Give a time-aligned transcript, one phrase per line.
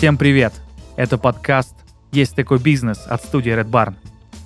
[0.00, 0.54] Всем привет!
[0.96, 1.74] Это подкаст
[2.10, 3.96] «Есть такой бизнес» от студии Red Barn.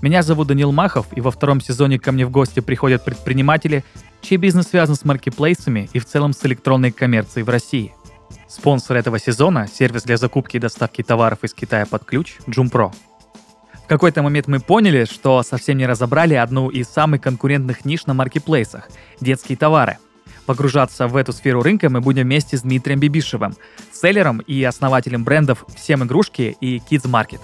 [0.03, 3.85] Меня зовут Данил Махов, и во втором сезоне ко мне в гости приходят предприниматели,
[4.21, 7.95] чей бизнес связан с маркетплейсами и в целом с электронной коммерцией в России.
[8.49, 12.91] Спонсор этого сезона– сервис для закупки и доставки товаров из Китая под ключ Джумпро.
[13.85, 18.15] В какой-то момент мы поняли, что совсем не разобрали одну из самых конкурентных ниш на
[18.15, 18.89] маркетплейсах–
[19.21, 19.99] детские товары.
[20.47, 23.55] Погружаться в эту сферу рынка мы будем вместе с Дмитрием Бибишевым,
[23.93, 27.41] селлером и основателем брендов «Всем игрушки» и Kids Market.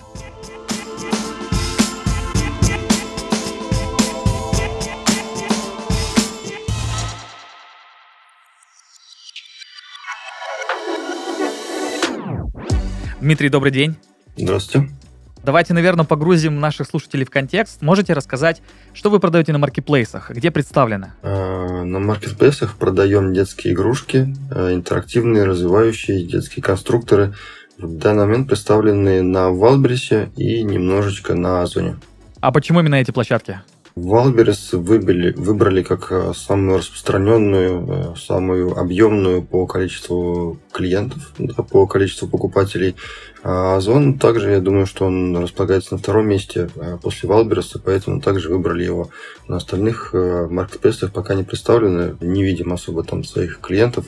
[13.20, 13.96] Дмитрий, добрый день.
[14.36, 14.99] Здравствуйте.
[15.42, 17.80] Давайте, наверное, погрузим наших слушателей в контекст.
[17.80, 18.60] Можете рассказать,
[18.92, 21.12] что вы продаете на маркетплейсах, где представлены?
[21.22, 27.32] А, на маркетплейсах продаем детские игрушки, а, интерактивные, развивающие детские конструкторы.
[27.78, 31.96] В данный момент представлены на Wildberries е и немножечко на Озоне.
[32.40, 33.60] А почему именно эти площадки?
[33.96, 42.28] Wildberries выбрали, выбрали как э, самую распространенную, самую объемную по количеству клиентов, да, по количеству
[42.28, 42.94] покупателей.
[43.42, 47.78] А Озон также, я думаю, что он располагается на втором месте э, после Wildberries а,
[47.78, 49.10] поэтому также выбрали его.
[49.48, 54.06] На остальных маркетплейсах пока не представлены, не видим особо там своих клиентов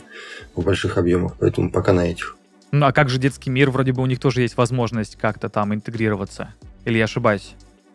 [0.55, 2.37] в больших объемах, поэтому пока на этих.
[2.73, 3.71] Ну а как же детский мир?
[3.71, 6.55] Вроде бы у них тоже есть возможность как-то там интегрироваться.
[6.85, 7.55] Или я ошибаюсь?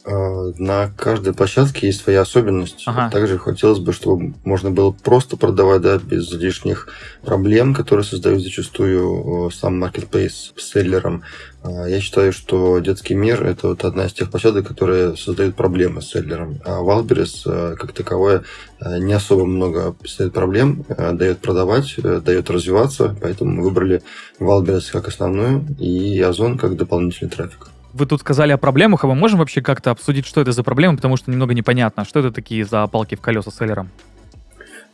[0.09, 2.83] А, на каждой площадке есть своя особенность.
[2.85, 3.09] Ага.
[3.09, 6.87] Также хотелось бы, чтобы можно было просто продавать, да, без лишних
[7.23, 11.23] проблем, которые создают зачастую сам маркетплейс с селлером.
[11.61, 16.01] А, я считаю, что детский мир– это вот одна из тех площадок, которые создают проблемы
[16.01, 16.61] с селлером.
[16.63, 18.43] А Wildberries, а, как таковое,
[18.79, 24.03] не особо много представляет проблем, дает продавать, дает развиваться, поэтому мы выбрали
[24.39, 27.67] Wildberries как основную и Озон как дополнительный трафик.
[27.93, 30.97] Вы тут сказали о проблемах, а мы можем вообще как-то обсудить, что это за проблемы,
[30.97, 33.89] потому что немного непонятно, что это такие за палки в колеса селлером?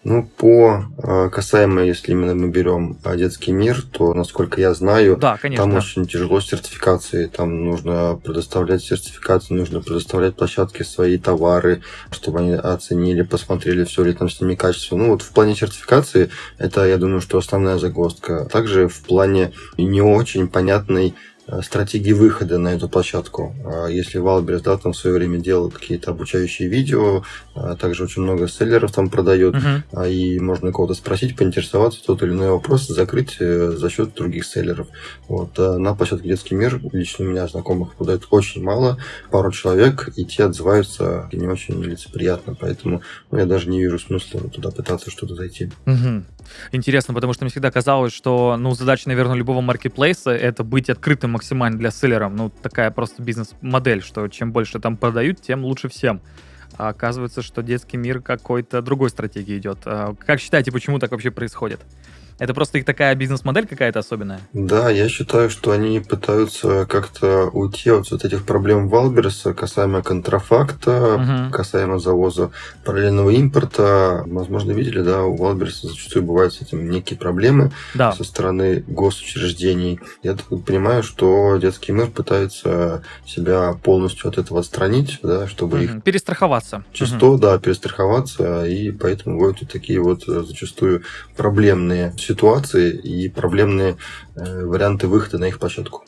[0.04, 5.16] Ну, по э, касаемо, если именно мы берем э, детский мир, то, насколько я знаю,
[5.16, 5.64] да, конечно.
[5.64, 7.30] там очень тяжело с сертификацией.
[7.30, 14.14] Там нужно предоставлять сертификации, нужно предоставлять площадке свои товары, чтобы они оценили, посмотрели, все ли
[14.14, 14.98] там с ними качество.
[14.98, 18.44] Ну, вот в плане сертификации, это, я думаю, что основная загвоздка.
[18.52, 21.16] Также в плане не очень понятной
[21.62, 23.56] стратегии выхода на эту площадку.
[23.66, 27.24] А если Wildberries, да, там в свое время делал какие-то обучающие видео,
[27.54, 30.12] а также очень много селлеров там продает, uh-huh.
[30.12, 34.88] и можно кого-то спросить, поинтересоваться, тот или иной вопрос закрыть э, за счет других селлеров.
[35.28, 35.58] Вот.
[35.58, 38.98] На площадке «Детский мир» лично у меня знакомых продают очень мало,
[39.30, 44.42] пару человек, и те отзываются не очень лицеприятно, поэтому ну, я даже не вижу смысла
[44.50, 45.72] туда пытаться что-то зайти.
[45.86, 46.24] Uh-huh.
[46.72, 51.32] Интересно, потому что мне всегда казалось, что, ну, задача, наверное, любого маркетплейса— это быть открытым
[51.32, 52.34] максимально для селлеров.
[52.34, 56.22] Ну, такая просто бизнес-модель, что чем больше там продают, тем лучше всем.
[56.78, 59.80] А оказывается, что детский мир какой-то другой стратегии идет.
[59.86, 61.82] А как считаете, почему так вообще происходит?
[62.40, 64.40] Это просто их такая бизнес-модель какая-то особенная?
[64.54, 71.16] Да, я считаю, что они пытаются как-то уйти от вот этих проблем Валберса касаемо контрафакта,
[71.16, 71.52] угу.
[71.52, 72.52] касаемо завоза
[72.84, 74.24] параллельного импорта.
[74.26, 78.12] Возможно, видели, да, у Валберса зачастую бывают с этим некие проблемы да.
[78.12, 80.00] со стороны госучреждений.
[80.24, 85.84] Я так понимаю, что детский мир пытается себя полностью от этого отстранить, да, чтобы угу.
[85.84, 86.04] их...
[86.04, 86.84] Перестраховаться.
[86.92, 87.38] Чисто, угу.
[87.38, 91.04] да, перестраховаться, и поэтому вот такие вот э, зачастую
[91.36, 93.98] проблемные ситуации и проблемные
[94.36, 96.04] э, варианты выхода на их площадку.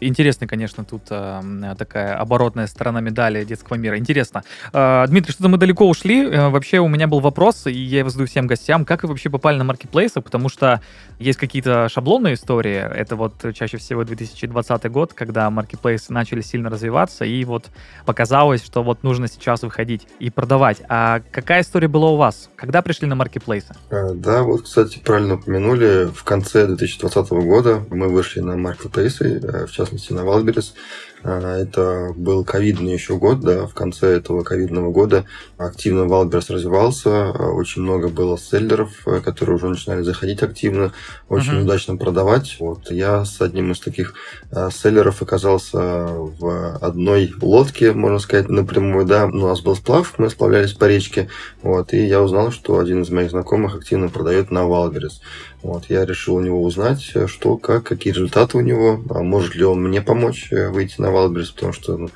[0.00, 3.98] Интересно, конечно, тут э, такая оборотная сторона медали детского мира.
[3.98, 4.42] Интересно.
[4.72, 6.26] Э, Дмитрий, что-то мы далеко ушли.
[6.26, 9.30] Э, вообще у меня был вопрос, и я его задаю всем гостям, как вы вообще
[9.30, 10.80] попали на маркетплейсы, потому что
[11.18, 12.76] есть какие-то шаблонные истории.
[12.76, 17.66] Это вот чаще всего 2020 год, когда маркетплейсы начали сильно развиваться, и вот
[18.04, 20.82] показалось, что вот нужно сейчас выходить и продавать.
[20.88, 22.50] А какая история была у вас?
[22.56, 23.74] Когда пришли на маркетплейсы?
[23.90, 26.08] Э, да, вот, кстати, правильно упомянули.
[26.14, 30.74] В конце 2020 года мы вышли на маркетплейсы, Э, в частности на Wildberries.
[31.22, 35.24] А, это был ковидный еще год, да, в конце этого ковидного года
[35.56, 40.92] активно Wildberries развивался, а, очень много было селлеров, э, которые уже начинали заходить активно,
[41.28, 41.62] очень uh-huh.
[41.62, 42.56] удачно продавать.
[42.60, 44.14] Вот я с одним из таких
[44.52, 50.30] а, селлеров оказался в одной лодке, можно сказать, напрямую, да, у нас был сплав, мы
[50.30, 51.28] сплавлялись по речке,
[51.62, 55.20] вот, и я узнал, что один из моих знакомых активно продает на Wildberries.
[55.62, 59.64] Вот, я решил у него узнать, что, как, какие результаты у него, а может ли
[59.64, 62.10] он мне помочь э, выйти на Wildberries, потому что ну,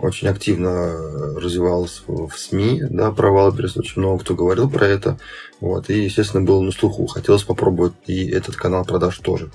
[0.00, 5.18] очень активно развивался в СМИ, да, про Wildberries, очень много кто говорил про это,
[5.60, 9.50] вот, и, естественно, был на слуху, хотелось попробовать и этот канал продаж тоже.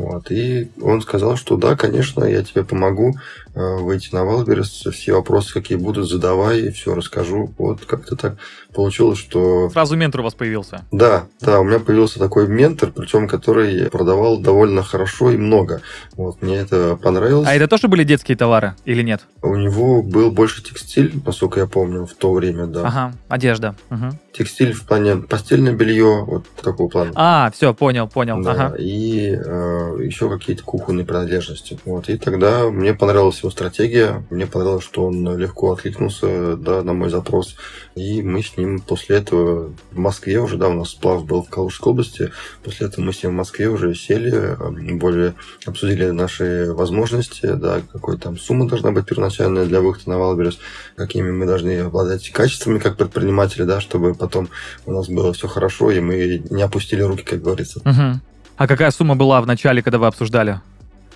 [0.00, 0.30] Вот.
[0.30, 3.16] И он сказал, что да, конечно, я тебе помогу
[3.54, 7.52] выйти на Wildberries, все вопросы, какие будут, задавай, и все расскажу.
[7.58, 8.36] Вот как-то так
[8.74, 9.70] получилось, что...
[9.70, 10.84] Сразу ментор у вас появился?
[10.92, 15.80] Да, да, у меня появился такой ментор, причем который продавал довольно хорошо и много.
[16.12, 17.48] Вот, мне это понравилось.
[17.48, 19.22] А это тоже были детские товары или нет?
[19.42, 22.86] У него был больше текстиль, насколько я помню, в то время, да.
[22.86, 23.74] Ага, одежда.
[23.90, 24.18] Угу.
[24.32, 27.12] Текстиль в плане постельное белье, вот такого плана.
[27.14, 28.42] А, все, понял, понял.
[28.42, 28.76] Да, ага.
[28.78, 31.78] и э, еще какие-то кухонные принадлежности.
[31.84, 36.92] Вот, и тогда мне понравилась его стратегия, мне понравилось, что он легко откликнулся да, на
[36.92, 37.56] мой запрос,
[37.94, 41.48] и мы с ним после этого в Москве уже, да, у нас сплав был в
[41.48, 42.32] Калужской области,
[42.62, 44.56] после этого мы с ним в Москве уже сели,
[44.96, 45.34] более
[45.66, 50.58] обсудили наши возможности, да, какой там сумма должна быть первоначальная для выхода на Wildberries,
[50.96, 54.48] какими мы должны обладать качествами как предприниматели, да, чтобы потом
[54.86, 57.80] у нас было все хорошо, и мы не опустили руки, как говорится.
[57.80, 58.20] Угу.
[58.56, 60.60] А какая сумма была в начале, когда вы обсуждали?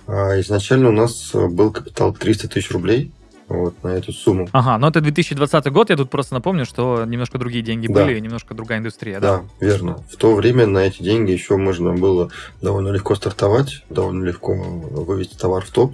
[0.07, 3.11] А, изначально у нас был капитал 300 тысяч рублей
[3.47, 4.49] вот, на эту сумму.
[4.51, 8.03] Ага, но это 2020 год, я тут просто напомню, что немножко другие деньги да.
[8.05, 9.37] были, немножко другая индустрия, да?
[9.37, 9.97] Да, верно.
[10.09, 12.31] В то время на эти деньги еще можно было
[12.61, 15.93] довольно легко стартовать, довольно легко вывести товар в топ,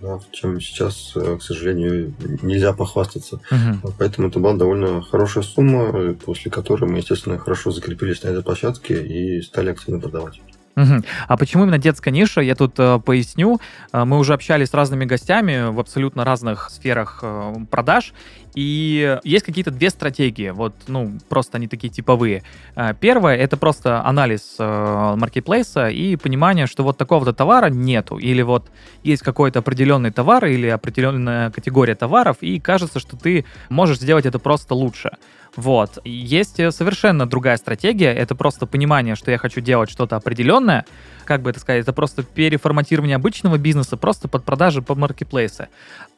[0.00, 2.12] да, чем сейчас, э, к сожалению,
[2.42, 3.40] нельзя похвастаться.
[3.50, 3.94] Угу.
[3.98, 9.00] Поэтому это была довольно хорошая сумма, после которой мы, естественно, хорошо закрепились на этой площадке
[9.00, 10.40] и стали активно продавать.
[10.76, 11.02] Угу.
[11.28, 12.40] А почему именно детская ниша?
[12.40, 13.60] Я тут э, поясню.
[13.92, 18.14] Э, мы уже общались с разными гостями в абсолютно разных сферах э, продаж,
[18.54, 22.42] и есть какие-то две стратегии, вот, ну, просто они такие типовые.
[22.74, 28.42] Э, первое— это просто анализ э, маркетплейса и понимание, что вот такого-то товара нету, или
[28.42, 28.70] вот
[29.02, 34.38] есть какой-то определенный товар или определенная категория товаров, и кажется, что ты можешь сделать это
[34.38, 35.12] просто лучше.
[35.56, 35.98] Вот.
[36.04, 38.12] Есть э, совершенно другая стратегия.
[38.12, 40.86] Это просто понимание, что я хочу делать что-то определенное.
[41.24, 45.68] Как бы это сказать, это просто переформатирование обычного бизнеса просто под продажи по маркетплейсы.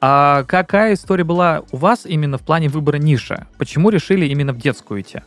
[0.01, 3.47] А какая история была у вас именно в плане выбора ниши?
[3.59, 5.21] Почему решили именно в детскую идти?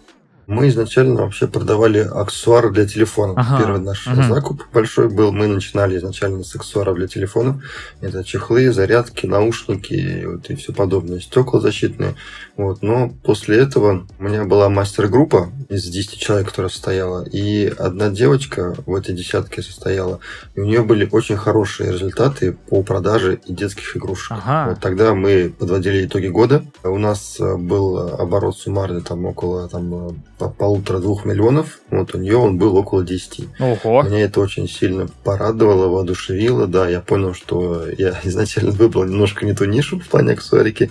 [0.47, 3.33] Мы изначально вообще продавали аксессуары для телефона.
[3.35, 3.57] Ага.
[3.57, 4.33] Первый наш ага.
[4.33, 5.33] закуп большой был.
[5.33, 7.61] Мы начинали изначально с аксессуаров для телефона.
[7.99, 11.19] Это чехлы, зарядки, наушники вот, и все подобное.
[11.19, 12.15] Стекла защитные.
[12.57, 12.81] Вот.
[12.81, 17.23] Но после этого у меня была мастер-группа из 10 человек, которая состояла.
[17.23, 20.19] И одна девочка в этой десятке состояла.
[20.55, 24.31] И у нее были очень хорошие результаты по продаже и детских игрушек.
[24.31, 24.71] Ага.
[24.71, 26.65] Вот тогда мы подводили итоги года.
[26.83, 30.23] У нас был оборот суммарный там около там,
[30.57, 31.79] полутора-двух миллионов.
[31.91, 33.47] Вот у нее он был около 10.
[33.59, 34.03] Ого.
[34.03, 36.65] Меня это очень сильно порадовало, воодушевило.
[36.67, 40.89] Да, я понял, что я изначально выбрал немножко не ту нишу в плане аксессуарики.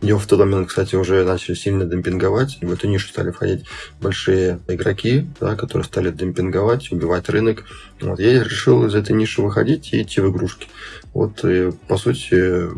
[0.00, 2.58] Ее в тот момент, кстати, уже начали сильно демпинговать.
[2.62, 3.64] В эту нишу стали входить
[4.00, 7.64] большие игроки, да, которые стали демпинговать, убивать рынок.
[8.00, 10.68] Вот, я решил из этой ниши выходить и идти в игрушки.
[11.14, 12.68] Вот, и, по сути,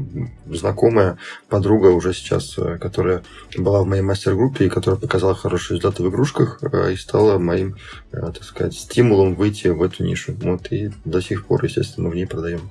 [0.47, 1.19] знакомая
[1.51, 3.23] подруга уже сейчас, э, которая
[3.55, 7.77] была в моей мастер-группе и которая показала хорошие результаты в игрушках, э, и стала моим,
[8.13, 10.35] э, так сказать, стимулом выйти в эту нишу.
[10.41, 12.71] Вот, и до сих пор, естественно, в ней продаем.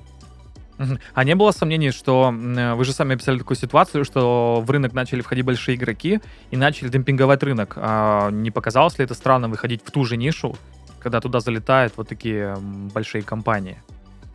[1.14, 5.20] А не было сомнений, что вы же сами описали такую ситуацию, что в рынок начали
[5.20, 7.74] входить большие игроки и начали демпинговать рынок.
[7.76, 10.56] А не показалось ли это странно выходить в ту же нишу,
[10.98, 12.56] когда туда залетают вот такие
[12.94, 13.82] большие компании?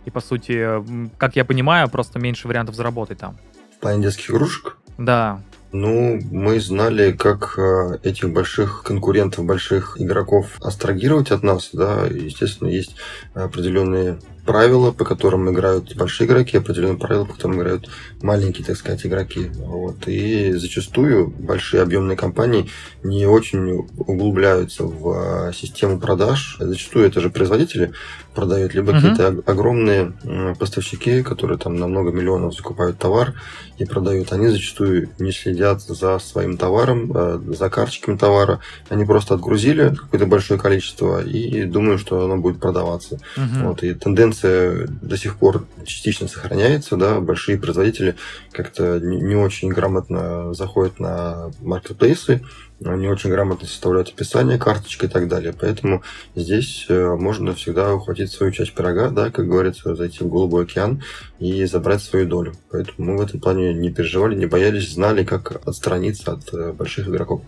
[0.05, 0.83] И, по сути,
[1.17, 3.37] как я понимаю, просто меньше вариантов заработать там.
[3.77, 4.77] В плане детских игрушек?
[4.99, 5.41] Да.
[5.71, 12.69] Ну, мы знали, как э, этих больших конкурентов, больших игроков астрагировать от нас, да, естественно,
[12.69, 12.95] есть
[13.33, 17.89] определенные правила, по которым играют большие игроки, определенные правила, по которым играют
[18.21, 19.49] маленькие, так сказать, игроки.
[19.55, 20.07] Вот.
[20.07, 22.69] И зачастую большие объемные компании
[23.03, 26.57] не очень углубляются в а, систему продаж.
[26.59, 27.93] Зачастую это же производители
[28.35, 28.95] продают, либо uh-huh.
[28.95, 30.13] какие-то огромные
[30.59, 33.33] поставщики, которые там на много миллионов закупают товар
[33.77, 34.31] и продают.
[34.33, 38.59] Они зачастую не следят за своим товаром, а, за карточками товара.
[38.89, 43.19] Они просто отгрузили какое-то большое количество и думают, что оно будет продаваться.
[43.37, 43.67] Uh-huh.
[43.67, 43.83] Вот.
[43.83, 48.15] И тенденция до сих пор частично сохраняется, да, большие производители
[48.51, 52.41] как-то не очень грамотно заходят на маркетплейсы,
[52.79, 55.53] не очень грамотно составляют описание, карточки и так далее.
[55.59, 56.03] Поэтому
[56.35, 61.01] здесь э, можно всегда ухватить свою часть пирога, да, как говорится, зайти в голубой океан
[61.39, 62.53] и забрать свою долю.
[62.71, 67.07] Поэтому мы в этом плане не переживали, не боялись, знали, как отстраниться от э, больших
[67.07, 67.41] игроков.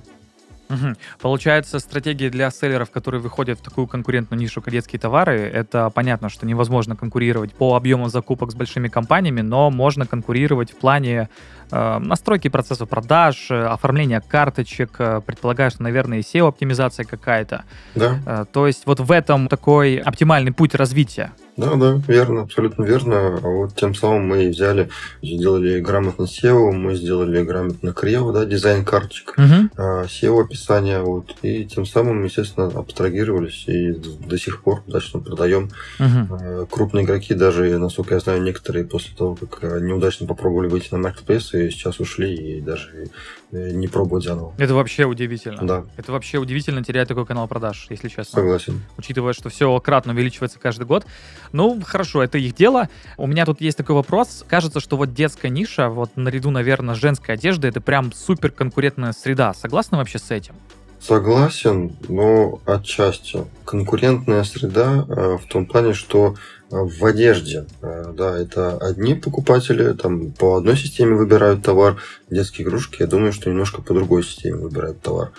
[0.69, 0.95] Угу.
[1.21, 6.29] Получается, стратегия для селлеров, которые выходят в такую конкурентную нишу, как детские товары, это понятно,
[6.29, 11.29] что невозможно конкурировать по объему закупок с большими компаниями, но можно конкурировать в плане
[11.71, 17.63] э, настройки процесса продаж, э, оформления карточек, э, предполагаю, что, наверное, и SEO-оптимизация какая-то.
[17.95, 18.19] Да.
[18.25, 21.31] Э, то есть вот в этом такой оптимальный путь развития.
[21.57, 23.39] Да, да, верно, абсолютно верно.
[23.43, 24.89] А вот тем самым мы взяли,
[25.23, 29.69] сделали грамотно SEO, мы сделали грамотно Крео, да, дизайн карточек, Угу.
[29.75, 35.71] SEO описание, вот, и тем самым, естественно, абстрагировались и до сих пор удачно продаем.
[35.99, 36.67] Угу.
[36.67, 41.53] Крупные игроки, даже, насколько я знаю, некоторые после того, как неудачно попробовали выйти на маркетплейс,
[41.55, 43.09] и сейчас ушли и даже
[43.51, 44.53] не пробуют заново.
[44.57, 45.65] Это вообще удивительно.
[45.65, 48.41] Да, Это вообще удивительно терять такой канал продаж, если честно.
[48.41, 48.81] согласен.
[48.97, 51.05] учитывая, что все кратно увеличивается каждый год.
[51.51, 52.89] Ну, хорошо, это их дело.
[53.17, 54.43] У меня тут есть такой вопрос.
[54.47, 59.13] Кажется, что вот детская ниша, вот наряду, наверное, с женской одеждой, это прям супер конкурентная
[59.13, 59.53] среда.
[59.53, 60.55] Согласны вообще с этим?
[60.99, 63.45] Согласен, но отчасти.
[63.65, 66.35] Конкурентная среда э, в том плане, что
[66.71, 71.97] э, в одежде, э, да, это одни покупатели, там по одной системе выбирают товар,
[72.31, 75.31] детские игрушки, я думаю, что немножко по другой системе выбирают товар.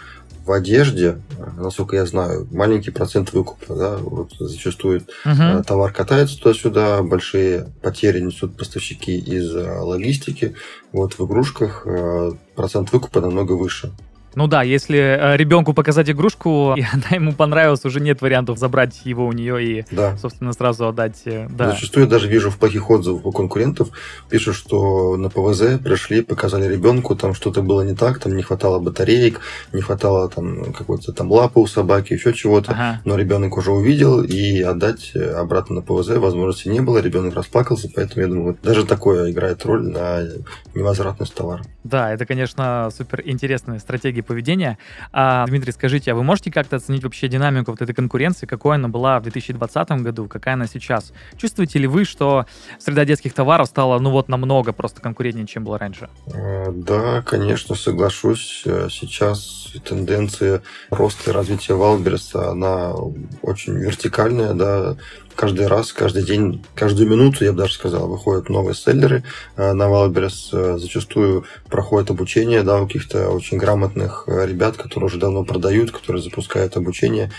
[0.44, 1.20] В одежде,
[1.58, 5.02] насколько я знаю, маленький процент выкупа, да, вот зачастую.
[5.26, 10.54] Э, Товар катается туда-сюда, большие потери несут поставщики из логистики.
[10.92, 11.86] Вот в игрушках
[12.54, 13.92] процент выкупа намного выше.
[14.38, 19.00] Ну да, если э, ребенку показать игрушку, и она ему понравилась, уже нет вариантов забрать
[19.04, 20.16] его у нее и, Да.
[20.16, 21.23] собственно, сразу отдать.
[21.25, 21.73] э, Да.
[21.73, 23.88] Зачастую я даже вижу в плохих отзывах у конкурентов,
[24.30, 28.78] пишут, что на ПВЗ пришли, показали ребенку, там что-то было не так, там не хватало
[28.78, 29.40] батареек,
[29.73, 32.71] не хватало там какой-то там лапы у собаки, еще чего-то.
[32.71, 33.00] Ага.
[33.04, 37.90] Но ребенок уже увидел, и отдать э, обратно на ПВЗ возможности не было, ребенок расплакался,
[37.92, 40.23] поэтому я думаю, даже такое играет роль на
[40.76, 41.64] невозвратность товара.
[41.83, 44.78] Да, это, конечно, супер интересная стратегия поведения.
[45.12, 48.88] А, Дмитрий, скажите, а вы можете как-то оценить вообще динамику вот этой конкуренции, какой она
[48.88, 51.12] была в 2020 году, какая она сейчас?
[51.37, 52.47] Чувствуете ли вы, что
[52.78, 56.08] среда детских товаров стала, ну вот, намного просто конкурентнее, чем было раньше?
[56.32, 58.62] Э, Да, конечно, соглашусь.
[58.66, 62.92] Э, Сейчас тенденция роста и развития Wildberries а, она
[63.42, 64.97] очень вертикальная, да.
[65.38, 69.23] Каждый раз, каждый день, каждую минуту, я бы даже сказал, выходят новые селлеры
[69.57, 70.50] э, на Wildberries.
[70.52, 75.92] Э, Зачастую проходит обучение, да, у каких-то очень грамотных э, ребят, которые уже давно продают,
[75.92, 77.30] которые запускают обучение.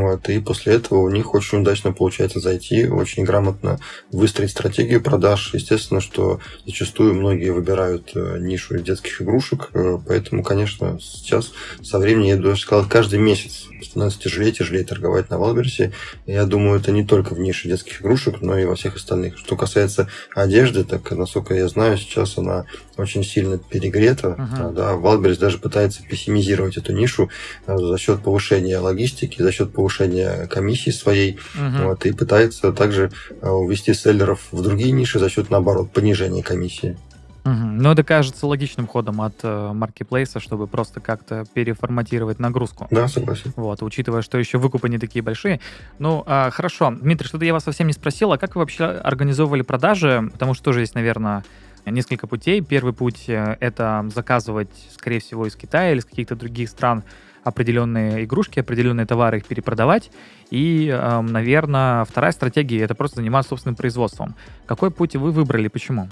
[0.00, 3.78] Вот, и после этого у них очень удачно получается зайти, очень грамотно
[4.10, 5.50] выстроить стратегию продаж.
[5.52, 12.36] Естественно, что зачастую многие выбирают э, нишу детских игрушек, э, поэтому, конечно, сейчас со временем,
[12.36, 15.92] я даже сказал, каждый месяц становится тяжелее тяжелее торговать на Wildberries е.
[16.26, 19.36] Я думаю, это не только в нише детских игрушек, но и во всех остальных.
[19.38, 22.64] Что касается одежды, так, насколько я знаю, сейчас она
[22.96, 24.30] очень сильно перегрета.
[24.38, 24.74] Мгм.
[24.74, 27.30] Да, Wildberries даже пытается пессимизировать эту нишу
[27.66, 29.81] э, за счет повышения логистики, за счет повышения
[30.48, 31.38] комиссии своей.
[31.54, 31.88] Мгм.
[31.88, 33.10] Вот, и пытается также
[33.40, 36.96] э, увести селлеров в другие ниши за счет, наоборот, понижения комиссии.
[37.44, 37.78] Мгм.
[37.78, 42.86] Ну, это кажется логичным ходом от э, маркетплейса, чтобы просто как-то переформатировать нагрузку.
[42.90, 43.52] Да, согласен.
[43.56, 45.60] Вот, учитывая, что еще выкупы не такие большие.
[45.98, 46.92] Ну, а, хорошо.
[46.92, 50.28] Дмитрий, что-то я вас совсем не спросил, а как вы вообще организовывали продажи?
[50.32, 51.42] Потому что тоже есть, наверное,
[51.86, 52.60] несколько путей.
[52.60, 57.04] Первый путь э,— это заказывать, скорее всего, из Китая или из каких-то других стран
[57.44, 60.12] определенные игрушки, определенные товары, их перепродавать.
[60.50, 64.36] И, наверное, вторая стратегия— это просто заниматься собственным производством.
[64.64, 66.08] Какой путь вы выбрали, почему?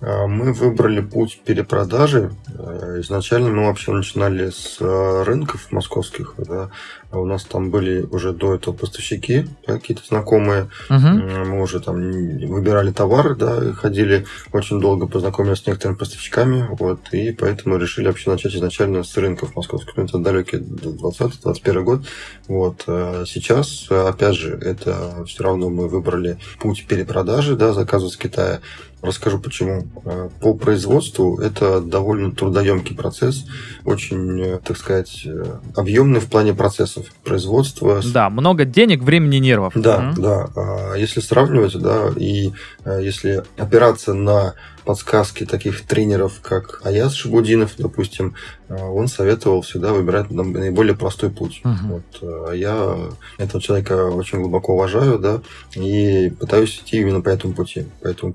[0.00, 2.32] А, Мы выбрали путь перепродажи.
[2.58, 6.34] Э, Изначально мы вообще начинали с э, рынков московских.
[6.38, 6.70] Да.
[7.10, 10.68] А У нас там были уже до этого поставщики, да, какие-то знакомые.
[10.90, 16.66] М, Мы уже там выбирали товары, да, и ходили очень долго, познакомились с некоторыми поставщиками,
[16.78, 19.96] вот, и поэтому решили вообще начать изначально с рынков московских.
[19.96, 22.00] Ну, это далекий 20-21 год.
[22.48, 22.84] Вот.
[22.86, 28.60] э, Сейчас, опять же, это все равно мы выбрали путь перепродажи, да, заказа с Китая.
[29.06, 29.84] Расскажу почему.
[30.04, 33.44] Э, По производству это довольно трудоемкий процесс,
[33.84, 35.44] очень, э, так сказать, э,
[35.76, 37.06] объемный в плане процессов.
[37.24, 39.72] Производство, Да, много денег, времени, нервов.
[39.76, 40.22] да, Мгм.
[40.22, 40.48] да.
[40.56, 42.52] А Если сравнивать, да, и
[42.84, 48.34] если опираться на подсказки таких тренеров, как Аяз Шабудинов, допустим,
[48.68, 51.60] он советовал всегда выбирать наиболее простой путь.
[51.64, 51.88] Мгм.
[51.88, 52.96] Вот, э, я
[53.38, 55.40] этого человека очень глубоко уважаю, да,
[55.74, 57.86] и пытаюсь идти именно по этому пути.
[58.02, 58.32] Поэтому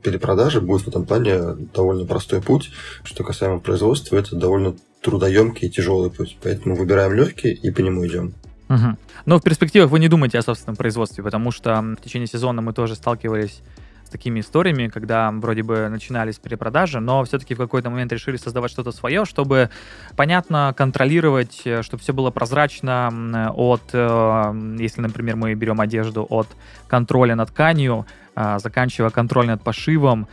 [0.61, 2.71] перепродажа будет в этом плане довольно простой путь.
[3.03, 6.37] Что касаемо производства, это довольно трудоемкий и тяжелый путь.
[6.43, 8.33] Поэтому выбираем легкий и по нему идем.
[8.69, 8.97] Мгм.
[9.25, 12.73] Но в перспективах вы не думаете о собственном производстве, потому что в течение сезона мы
[12.73, 13.61] тоже сталкивались
[14.09, 18.91] такими историями, когда вроде бы начинались перепродажи, но все-таки в какой-то момент решили создавать что-то
[18.91, 19.69] свое, чтобы
[20.17, 26.47] понятно контролировать, э, чтобы все было прозрачно от, э, если, например, мы берем одежду, от
[26.89, 30.27] контроля над тканью, а, заканчивая контроль над пошивом,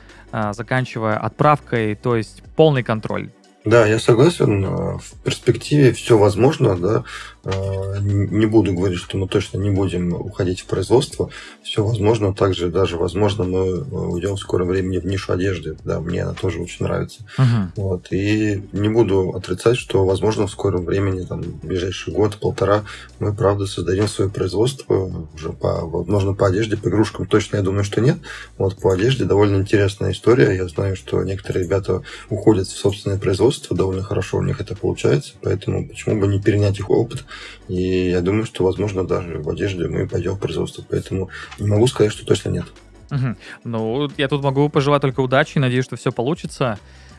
[0.52, 3.30] заканчивая отправкой, то есть полный контроль.
[3.64, 4.98] Да, я согласен.
[4.98, 7.04] В перспективе все возможно, да.
[7.48, 11.30] Э, не буду говорить, что мы точно не будем уходить в производство.
[11.62, 12.34] Все возможно.
[12.34, 15.76] Также даже, возможно, мы э, уйдем в скором времени в нишу одежды.
[15.84, 17.22] Да, мне она тоже очень нравится.
[17.38, 17.68] Uh-huh.
[17.76, 18.08] Вот.
[18.10, 22.84] И не буду отрицать, что, возможно, в скором времени, там, в ближайший год, полтора,
[23.18, 27.84] мы, правда, создадим свое производство уже по, возможно, по одежде, по игрушкам точно, я думаю,
[27.84, 28.18] что нет.
[28.58, 30.54] Вот по одежде довольно интересная история.
[30.54, 35.32] Я знаю, что некоторые ребята уходят в собственное производство, довольно хорошо у них это получается,
[35.42, 37.24] поэтому почему бы не перенять их опыт
[37.68, 40.84] и я думаю, что, возможно, даже в одежде мы пойдем в производство.
[40.88, 42.66] Поэтому не могу сказать, что точно нет.
[43.10, 43.36] Угу.
[43.64, 46.78] Ну, я тут могу пожелать только удачи, надеюсь, что все получится.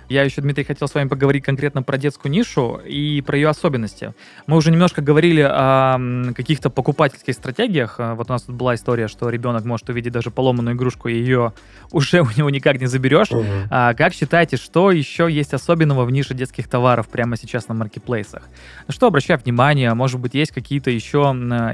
[0.10, 4.16] Я еще, Дмитрий, хотел с вами поговорить конкретно про детскую нишу и про ее особенности.
[4.48, 8.00] Мы уже немножко говорили о каких-то покупательских стратегиях.
[8.00, 11.54] Вот у нас тут была история, что ребенок может увидеть даже поломанную игрушку, и ее
[11.92, 13.32] уже у него никак не заберешь.
[13.32, 13.46] Угу.
[13.70, 18.50] А как считаете, что еще есть особенного в нише детских товаров прямо сейчас на маркетплейсах?
[18.90, 19.94] Что обращаю внимание?
[19.94, 21.20] Может быть, есть какие-то еще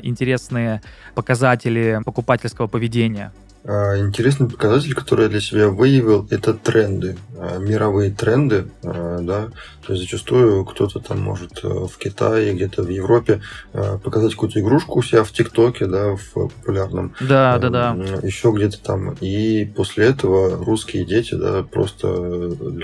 [0.04, 0.82] интересные
[1.16, 3.32] показатели покупательского поведения?
[3.68, 9.48] А, интересный показатель, который я для себя выявил, это тренды, а, мировые тренды, а, да,
[9.86, 13.42] то есть зачастую кто-то там может э, в Китае, где-то в Европе
[13.72, 17.14] показать какую-то игрушку у себя в ТикТоке, да, в популярном.
[17.20, 17.98] Да, да, да.
[18.24, 19.14] Еще где-то там.
[19.22, 22.08] И после этого русские дети, да, просто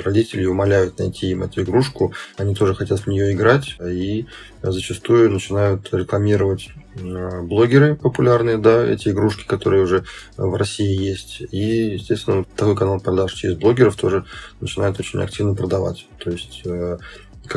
[0.03, 4.27] родители умоляют найти им эту игрушку, они тоже хотят в нее играть, и
[4.61, 10.03] зачастую начинают рекламировать блогеры популярные, да, эти игрушки, которые уже
[10.37, 11.41] в России есть.
[11.51, 14.25] И, естественно, такой канал продаж через блогеров тоже
[14.59, 16.07] начинает очень активно продавать.
[16.23, 16.97] То есть э,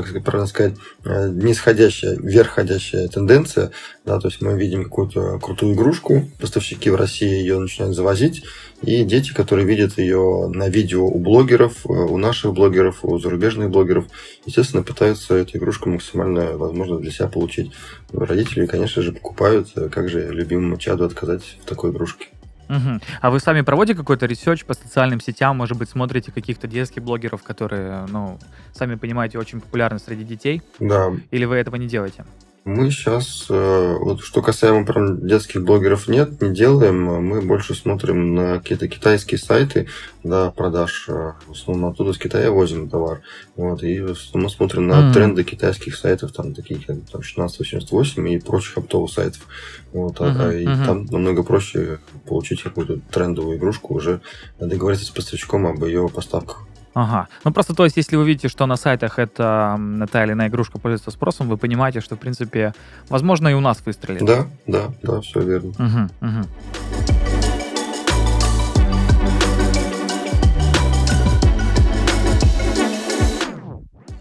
[0.02, 0.74] как правильно сказать,
[1.04, 3.70] э, нисходящая, верхходящая тенденция,
[4.04, 8.44] да, то есть мы видим какую-то крутую игрушку, поставщики в России ее начинают завозить,
[8.82, 13.70] и дети, которые видят ее на видео у блогеров, э, у наших блогеров, у зарубежных
[13.70, 14.06] блогеров,
[14.44, 17.72] естественно, пытаются эту игрушку максимально, возможно, для себя получить.
[18.12, 22.26] Родители, конечно же, покупают, э, как же любимому чаду отказать в такой игрушке.
[22.68, 23.00] Угу.
[23.20, 27.42] А вы сами проводите какой-то research по социальным сетям, может быть, смотрите каких-то детских блогеров,
[27.42, 28.38] которые, ну,
[28.72, 30.62] сами понимаете, очень популярны среди детей?
[30.78, 31.12] Да.
[31.30, 32.24] Или вы этого не делаете?
[32.64, 37.04] Мы сейчас, э, вот что касаемо прям детских блогеров, нет, не делаем.
[37.04, 39.86] Мы больше смотрим на какие-то китайские сайты
[40.22, 41.04] да, продаж.
[41.08, 43.20] Э, в основном оттуда с Китая возим товар.
[43.56, 45.12] Вот, и мы смотрим на mm-hmm.
[45.12, 49.46] тренды китайских сайтов, там такие как там, 1688 и прочих оптовых сайтов.
[49.92, 50.62] Вот, mm-hmm.
[50.62, 50.86] и mm-hmm.
[50.86, 54.22] там намного проще получить какую-то трендовую игрушку, уже
[54.58, 56.66] договориться с поставщиком об ее поставках.
[56.94, 57.28] Ага.
[57.44, 59.78] Ну просто, то есть, если вы видите, что на сайтах это
[60.10, 62.72] та или иная игрушка пользуется спросом, вы понимаете, что, в принципе,
[63.08, 64.24] возможно, и у нас выстрелит.
[64.24, 65.70] Да, да, да, все верно.
[65.70, 66.48] Угу, угу.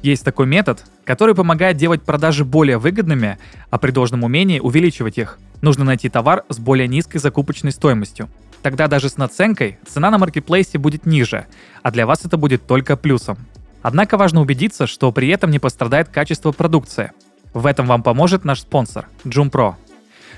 [0.02, 3.38] Есть такой метод, который помогает делать продажи более выгодными,
[3.70, 5.40] а при должном умении увеличивать их.
[5.62, 8.28] Нужно найти товар с более низкой закупочной стоимостью.
[8.64, 11.46] Тогда даже с наценкой цена на маркетплейсе будет ниже,
[11.84, 13.38] а для вас это будет только плюсом.
[13.82, 17.12] Однако важно убедиться, что при этом не пострадает качество продукции.
[17.54, 19.76] В этом вам поможет наш спонсор– JoomPro.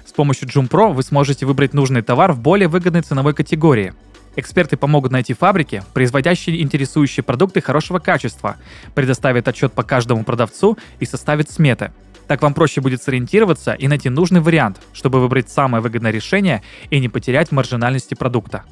[0.05, 3.93] С помощью JoomPro вы сможете выбрать нужный товар в более выгодной ценовой категории.
[4.35, 8.57] Эксперты помогут найти фабрики, производящие интересующие продукты хорошего качества,
[8.95, 11.91] предоставят отчет по каждому продавцу и составят сметы–
[12.27, 16.99] так вам проще будет сориентироваться и найти нужный вариант, чтобы выбрать самое выгодное решение и
[16.99, 18.63] не потерять маржинальности продукта.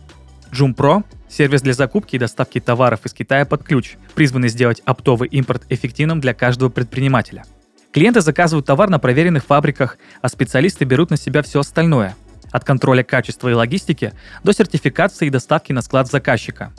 [0.52, 5.63] Joom сервис для закупки и доставки товаров из Китая под ключ, призванный сделать оптовый импорт
[5.70, 7.44] эффективным для каждого предпринимателя.
[7.92, 12.16] Клиенты заказывают товар на проверенных фабриках, а специалисты берут на себя все остальное–
[12.52, 14.13] от контроля качества и логистики
[14.44, 16.72] до сертификации и доставки на склад заказчика.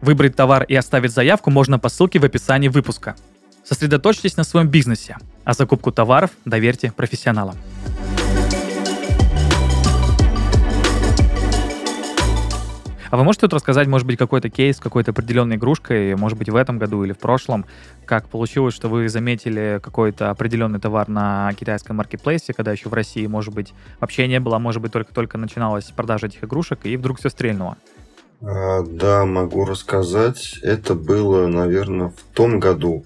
[0.00, 3.14] Выбрать товар и оставить заявку можно по ссылке в описании выпуска–
[3.68, 7.54] Сосредоточьтесь на своем бизнесе, а закупку товаров доверьте профессионалам.
[13.10, 16.56] А вы можете тут рассказать, может быть, какой-то кейс, какой-то определенной игрушкой, может быть, в
[16.56, 17.66] этом году или в прошлом,
[18.06, 23.26] как получилось, что вы заметили какой-то определенный товар на китайском маркетплейсе, когда еще в России,
[23.26, 27.28] может быть, вообще не было, может быть, только-только начиналась продажа этих игрушек, и вдруг все
[27.28, 27.76] стрельнуло?
[28.40, 30.58] А, да, могу рассказать.
[30.62, 33.04] Это было, наверное, в том году.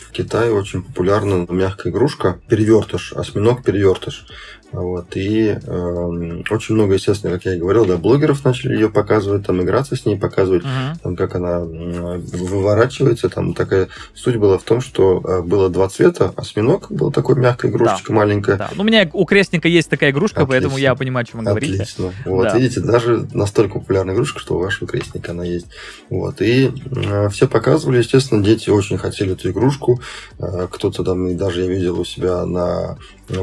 [0.00, 4.26] В Китае очень популярна мягкая игрушка перевертыш, осьминог перевертыш.
[4.72, 9.46] Вот, и э, очень много, естественно, как я и говорил, да, блогеров начали ее показывать,
[9.46, 10.98] там играться с ней, показывать, uh-huh.
[11.02, 13.28] там, как она выворачивается.
[13.28, 16.32] Там такая суть была в том, что э, было два цвета.
[16.36, 18.14] Осьминог был такой мягкая игрушечка да.
[18.14, 18.56] маленькая.
[18.56, 18.70] Да.
[18.74, 20.52] Ну, у меня у крестника есть такая игрушка, Отлично.
[20.52, 21.82] поэтому я понимаю, о чем вы говорите.
[21.82, 22.12] Отлично.
[22.24, 22.56] Вот, да.
[22.56, 25.66] видите, даже настолько популярная игрушка, что у вашего крестника она есть.
[26.08, 30.00] Вот, и э, все показывали, естественно, дети очень хотели эту игрушку.
[30.38, 32.96] Э, кто-то там, даже я видел у себя на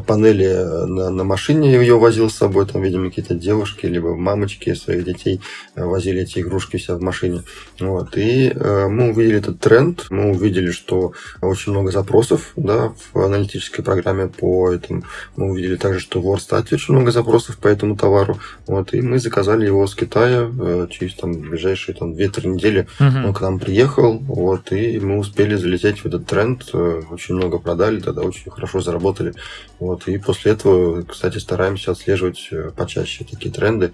[0.06, 0.48] панели
[0.88, 5.42] на, на машине ее возил с собой, там, видимо, какие-то девушки, либо мамочки своих детей
[5.76, 7.44] э, возили эти игрушки все в машине.
[7.80, 8.18] Вот.
[8.18, 13.84] И э, мы увидели этот тренд, мы увидели, что очень много запросов да, в аналитической
[13.84, 15.04] программе по этому.
[15.36, 18.40] Мы увидели также, что в Wordstat очень много запросов по этому товару.
[18.68, 18.94] Вот.
[18.94, 22.88] И мы заказали его с Китая э, через там, ближайшие там, 2-3 недели.
[23.00, 23.28] Uh-huh.
[23.28, 27.60] Он к нам приехал, вот, и мы успели залететь в этот тренд, э, очень много
[27.60, 29.34] продали, тогда очень хорошо заработали.
[29.80, 33.94] Вот, и после этого, кстати, стараемся отслеживать э, почаще такие тренды,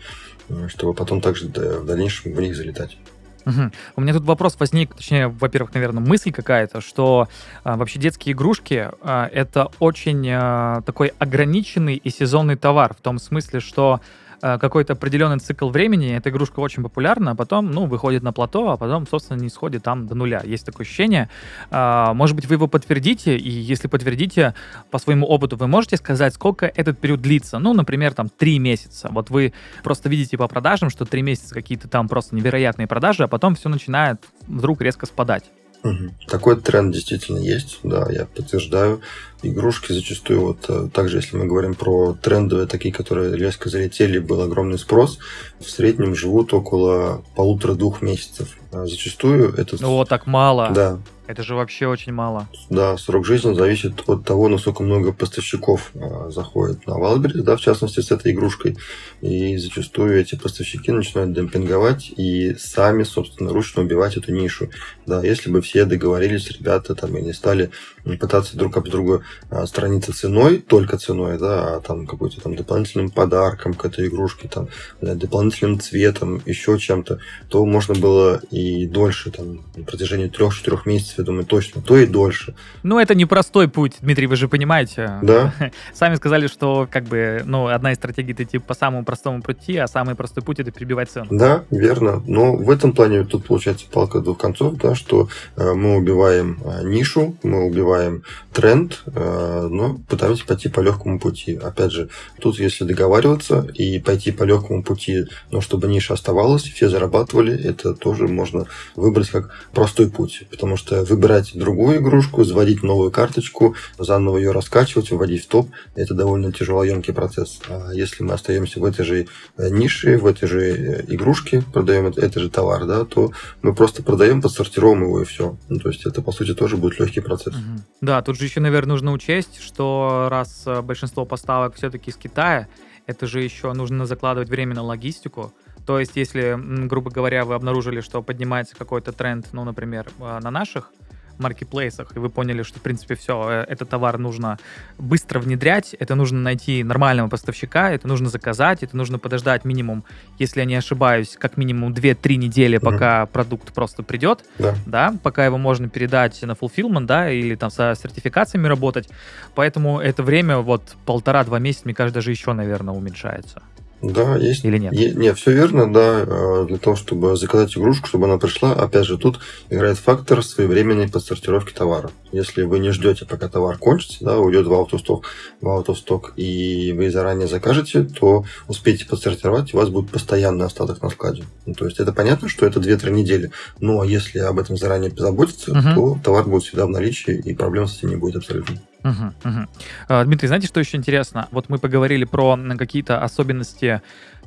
[0.49, 2.97] э, чтобы потом также в дальнейшем в них залетать.
[3.45, 3.71] Угу.
[3.97, 7.27] У меня тут вопрос возник, точнее, во-первых, наверное, мысль какая-то, что
[7.63, 13.19] а, вообще детские игрушки а, это очень а, такой ограниченный и сезонный товар, в том
[13.19, 14.01] смысле, что
[14.41, 18.77] какой-то определенный цикл времени, эта игрушка очень популярна, а потом, ну, выходит на плато, а
[18.77, 20.41] потом, собственно, не сходит там до нуля.
[20.43, 21.29] Есть такое ощущение.
[21.71, 24.53] А, может быть, вы его подтвердите, и если подтвердите
[24.91, 27.59] по своему опыту, вы можете сказать, сколько этот период длится?
[27.59, 29.09] Ну, например, там, три месяца.
[29.11, 33.27] Вот вы просто видите по продажам, что три месяца какие-то там просто невероятные продажи, а
[33.27, 35.45] потом все начинает вдруг резко спадать.
[35.83, 36.15] Угу.
[36.27, 39.01] Такой тренд действительно есть, да, я подтверждаю.
[39.49, 44.41] Игрушки зачастую, вот э, также если мы говорим про трендовые, такие, которые резко залетели, был
[44.41, 45.19] огромный спрос,
[45.59, 48.57] в среднем живут около полутора-двух месяцев.
[48.71, 49.77] А зачастую это...
[49.85, 50.71] О, так мало.
[50.71, 52.47] Да, это же вообще очень мало.
[52.69, 57.61] Да, срок жизни зависит от того, насколько много поставщиков а, заходит на Wildberries, да, в
[57.61, 58.77] частности, с этой игрушкой.
[59.21, 64.69] И зачастую эти поставщики начинают демпинговать и сами, собственно, ручно убивать эту нишу.
[65.07, 67.71] Да, если бы все договорились, ребята, там, и не стали
[68.19, 73.09] пытаться друг об друга а, страниться ценой, только ценой, да, а там какой-то там дополнительным
[73.09, 74.67] подарком к этой игрушке, там,
[75.01, 77.19] дополнительным цветом, еще чем-то,
[77.49, 82.05] то можно было и дольше, там, на протяжении трех-четырех месяцев я думаю, точно, то и
[82.05, 82.55] дольше.
[82.83, 85.19] Ну, это непростой путь, Дмитрий, вы же понимаете.
[85.21, 85.53] Да.
[85.93, 89.77] Сами сказали, что как бы, ну, одна из стратегий это идти по самому простому пути,
[89.77, 91.27] а самый простой путь это прибивать цену.
[91.29, 92.23] Да, верно.
[92.27, 96.83] Но в этом плане тут получается палка двух концов, да, что э, мы убиваем э,
[96.83, 101.55] нишу, мы убиваем тренд, э, но пытаемся пойти по легкому пути.
[101.55, 102.09] Опять же,
[102.39, 107.93] тут если договариваться и пойти по легкому пути, но чтобы ниша оставалась, все зарабатывали, это
[107.93, 114.37] тоже можно выбрать как простой путь, потому что выбирать другую игрушку, заводить новую карточку, заново
[114.37, 117.59] ее раскачивать, вводить в топ, это довольно тяжелоемкий процесс.
[117.69, 122.07] А если мы остаемся в этой же э, нише, в этой же э, игрушке, продаем
[122.07, 125.57] этот же товар, да, то мы просто продаем, подсортируем его и все.
[125.69, 127.53] Ну, то есть это, по сути, тоже будет легкий процесс.
[128.01, 132.67] Да, тут же еще, наверное, нужно учесть, что раз э, большинство поставок все-таки из Китая,
[133.05, 135.53] это же еще нужно закладывать время на логистику,
[135.85, 140.49] то есть, если, грубо говоря, вы обнаружили, что поднимается какой-то тренд, ну, например, а, на
[140.49, 140.91] наших
[141.39, 144.57] маркетплейсах, и вы поняли, что, в принципе, все, э, этот товар нужно
[144.97, 150.03] быстро внедрять, это нужно найти нормального поставщика, это нужно заказать, это нужно подождать минимум,
[150.39, 153.27] если я не ошибаюсь, как минимум 2-3 недели, пока mm-hmm.
[153.27, 154.75] продукт просто придет, да.
[154.85, 159.09] да, пока его можно передать на fulfillment, да, или там со сертификациями работать,
[159.53, 163.61] поэтому это время вот полтора-два месяца, мне кажется, даже еще, наверное, уменьшается.
[164.01, 164.63] Да, есть.
[164.65, 164.93] Или нет?
[164.93, 166.23] Е- нет, все верно, да.
[166.25, 171.09] Э, для того, чтобы заказать игрушку, чтобы она пришла, опять же, тут играет фактор своевременной
[171.09, 172.11] подсортировки товара.
[172.35, 175.25] Если вы не ждете, пока товар кончится, да, уйдет в аутосток,
[175.61, 181.09] в аутосток, и вы заранее закажете, то успейте подсортировать, у вас будет постоянный остаток на
[181.09, 181.43] складе.
[181.65, 183.51] Ну, то есть это понятно, что это 2-3 недели.
[183.81, 185.95] А если об этом заранее позаботиться, uh-huh.
[185.95, 188.81] то товар будет всегда в наличии, и проблем с этим не будет абсолютно.
[189.05, 190.23] Угу, угу.
[190.23, 191.47] Дмитрий, знаете, что еще интересно?
[191.51, 194.01] Вот мы поговорили про какие-то особенности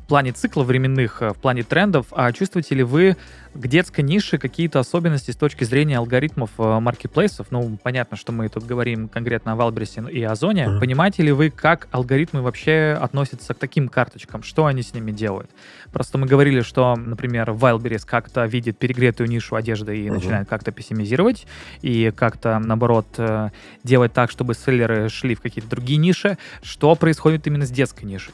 [0.08, 3.16] плане цикла временных, э, в плане трендов, а чувствуете ли вы
[3.54, 7.48] к детской нише какие-то особенности с точки зрения алгоритмов э, маркетплейсов?
[7.50, 10.64] Ну, понятно, что мы тут говорим конкретно о Валбрисе и Озоне.
[10.64, 10.80] Mm-hmm.
[10.80, 14.42] Понимаете ли вы, как алгоритмы вообще относятся к таким карточкам?
[14.42, 15.50] Что они с ними делают?
[15.92, 20.12] Просто мы говорили, что, например, Wildberries как-то видит перегретую нишу одежды и mm-hmm.
[20.12, 21.46] начинает как-то пессимизировать,
[21.82, 23.50] и как-то, наоборот, э,
[23.84, 26.38] делать так, чтобы селлеры шли в какие-то другие ниши.
[26.62, 28.32] Что происходит именно с детской нишей?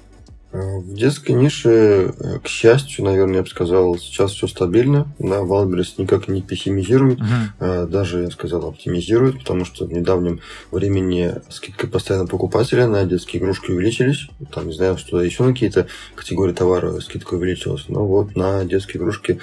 [0.54, 5.08] Э, в детской нише, э, к счастью, наверное, я бы сказал, сейчас все стабильно.
[5.18, 7.88] Да, Wildberries никак не пессимизирует, uh-huh.
[7.88, 10.40] даже, я сказал, оптимизирует, потому что в недавнем
[10.70, 14.28] времени скидка постоянно покупателя на детские игрушки увеличились.
[14.52, 17.86] Там, не знаю, что еще на какие-то категории товара скидка увеличилась.
[17.88, 19.40] Но вот на детские игрушки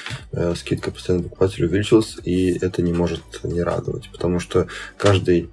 [0.56, 5.50] скидка постоянно покупателя увеличилась, и это не может не радовать, потому что каждый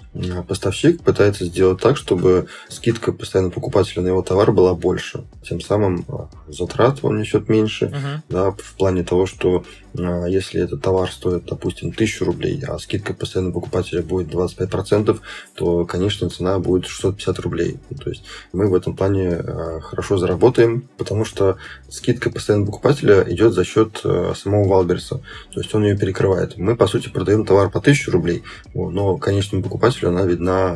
[0.46, 6.04] поставщик пытается сделать так, чтобы скидка постоянно покупателя на его товар была больше тем самым
[6.08, 8.20] а, затрат он несет меньше, uh-huh.
[8.28, 13.52] да, в плане того, что если этот товар стоит, допустим, 1000 рублей, а скидка постоянно
[13.52, 15.18] покупателя будет 25%,
[15.54, 17.78] то, конечно, цена будет 650 рублей.
[18.02, 21.56] То есть мы в этом плане а, хорошо заработаем, потому что
[21.88, 24.02] скидка постоянно покупателя идет за счет
[24.36, 25.20] самого Wildberries а.
[25.52, 26.58] То есть он ее перекрывает.
[26.58, 28.42] Мы, по сути, продаем товар по 1000 рублей,
[28.74, 30.74] но конечному покупателю она видна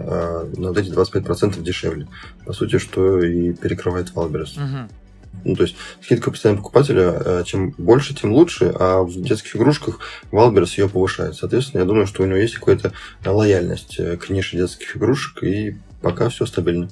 [0.56, 2.08] на вот эти 25% дешевле.
[2.44, 4.56] По сути, что и перекрывает Wildberries.
[4.56, 5.01] Угу.
[5.44, 9.98] Ну, то есть скидка постоянного покупателя, э, чем больше, тем лучше, а в детских игрушках
[10.30, 11.34] Wildberries ее повышает.
[11.34, 12.92] Соответственно, я думаю, что у него есть какая-то
[13.24, 16.88] лояльность э, к нише детских игрушек, и пока все стабильно.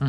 [0.00, 0.08] Угу.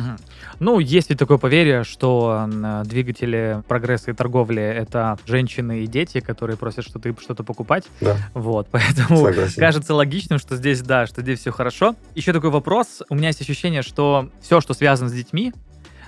[0.60, 2.48] Ну, есть ведь такое поверье, что
[2.84, 7.84] двигатели прогресса и торговли— это женщины и дети, которые просят что-то что-то покупать.
[8.00, 8.16] Да.
[8.32, 9.60] Вот, поэтому Согласен.
[9.60, 11.94] кажется логичным, что здесь, да, что здесь все хорошо.
[12.14, 13.02] Еще такой вопрос.
[13.10, 15.52] У меня есть ощущение, что все, что связано с детьми,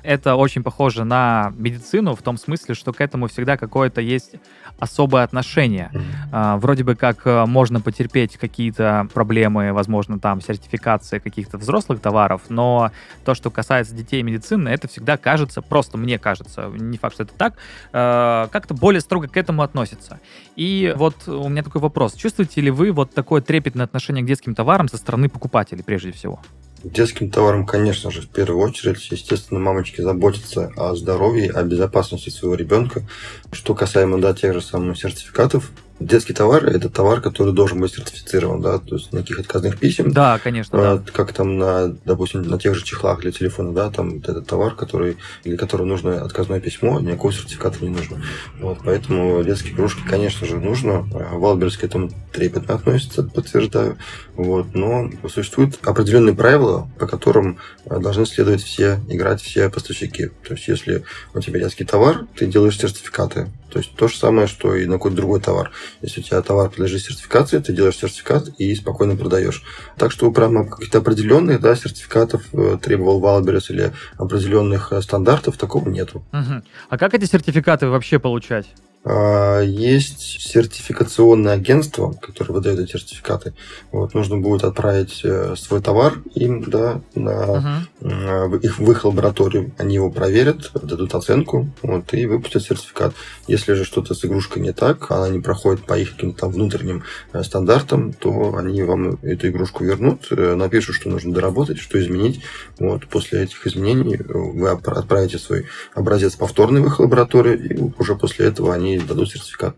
[0.05, 4.35] это очень похоже на медицину в том смысле, что к этому всегда какое-то есть
[4.79, 5.91] особое отношение.
[6.31, 12.43] А, вроде бы как э, можно потерпеть какие-то проблемы, возможно, там сертификации каких-то взрослых товаров,
[12.49, 12.91] но
[13.25, 17.23] то, что касается детей и медицины, это всегда кажется, просто мне кажется, не факт, что
[17.25, 17.55] это так,
[17.93, 20.21] э, как-то более строго к этому относится.
[20.57, 22.15] И вот у меня такой вопрос.
[22.15, 26.41] Чувствуете ли вы вот такое трепетное отношение к детским товарам со стороны покупателей прежде всего?
[26.85, 32.57] Детским товаром, конечно же, в первую очередь, естественно, мамочки заботятся о здоровье, о безопасности своего
[32.57, 33.03] ребенка.
[33.53, 38.61] Что касаемо, да, тех же самых сертификатов, детский товар– это товар, который должен быть сертифицирован,
[38.61, 40.13] да, то есть никаких отказных писем.
[40.13, 41.13] Да, конечно, а, да.
[41.13, 45.17] Как там, на, допустим, на тех же чехлах для телефона, да, там этот товар, который,
[45.45, 48.23] или которому нужно отказное письмо, никакого сертификата не нужно.
[48.61, 51.03] Вот, поэтому детские игрушки, конечно же, нужно.
[51.13, 53.97] Wildberries к этому трепетно относится, подтверждаю.
[54.37, 60.31] Вот, но существуют определенные правила, по которым а, должны следовать все, играть все поставщики.
[60.47, 61.05] То есть, если
[61.35, 63.49] у тебя детский товар, ты делаешь сертификаты.
[63.75, 65.73] То есть, то же самое, что и на какой-то другой товар.
[66.01, 69.65] Если у тебя товар подлежит сертификации, ты делаешь сертификат и спокойно продаешь.
[69.99, 75.89] Так что прямо каких-то определенных да, сертификатов э, требовал Wildberries или определенных э, стандартов, такого
[75.89, 76.25] нету.
[76.33, 76.63] Угу.
[76.89, 78.67] А как эти сертификаты вообще получать?
[79.07, 83.53] А, есть сертификационное агентство, которое выдает эти сертификаты.
[83.93, 88.61] Вот, нужно будет отправить э, свой товар им, да, на uh-huh.
[88.63, 89.73] их, в их лабораторию.
[89.77, 93.15] Они его проверят, дадут оценку, вот, и выпустят сертификат.
[93.47, 97.03] Если же что-то с игрушкой не так, она не проходит по их каким-то там внутренним
[97.35, 102.41] э, стандартам, то они вам эту игрушку вернут, напишут, что нужно доработать, что изменить.
[102.79, 108.47] Вот, после этих изменений вы отправите свой образец повторный в их лабораторию, и уже после
[108.47, 109.77] этого они дадут сертификат.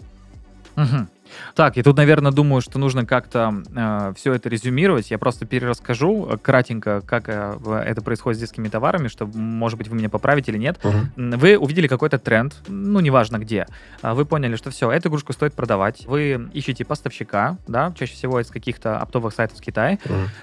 [0.77, 1.07] Угу.
[1.55, 5.11] Так, и тут, наверное, думаю, что нужно как-то э, все это резюмировать.
[5.11, 9.89] Я просто перерасскажу э, кратенько, как э, это происходит с детскими товарами, чтобы, может быть,
[9.89, 10.79] вы меня поправите или нет.
[10.83, 11.37] Uh-huh.
[11.37, 13.67] Вы увидели какой-то тренд, ну, неважно где.
[14.03, 16.07] А вы поняли, что все, эту игрушку стоит продавать.
[16.07, 19.99] Вы ищете поставщика, да, чаще всего из каких-то оптовых сайтов с Китая.